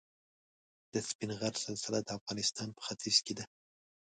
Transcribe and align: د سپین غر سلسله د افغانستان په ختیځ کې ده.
د 0.93 0.95
سپین 1.09 1.31
غر 1.39 1.53
سلسله 1.65 1.99
د 2.03 2.09
افغانستان 2.19 2.67
په 2.75 2.81
ختیځ 2.87 3.17
کې 3.25 3.33
ده. 3.37 3.45